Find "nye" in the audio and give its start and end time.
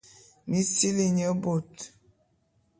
1.15-1.27